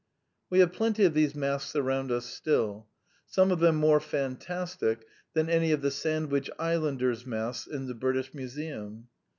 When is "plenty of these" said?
0.73-1.35